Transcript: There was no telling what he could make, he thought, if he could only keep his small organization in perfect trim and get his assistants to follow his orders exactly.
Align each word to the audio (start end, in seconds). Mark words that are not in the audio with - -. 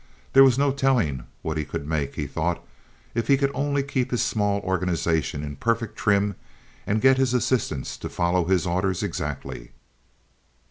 There 0.33 0.43
was 0.43 0.57
no 0.57 0.71
telling 0.71 1.25
what 1.43 1.57
he 1.57 1.63
could 1.63 1.85
make, 1.87 2.15
he 2.15 2.25
thought, 2.25 2.65
if 3.13 3.27
he 3.27 3.37
could 3.37 3.51
only 3.53 3.83
keep 3.83 4.09
his 4.09 4.23
small 4.23 4.59
organization 4.61 5.43
in 5.43 5.57
perfect 5.57 5.95
trim 5.95 6.33
and 6.87 6.99
get 7.01 7.17
his 7.19 7.35
assistants 7.35 7.95
to 7.97 8.09
follow 8.09 8.45
his 8.45 8.65
orders 8.65 9.03
exactly. 9.03 9.73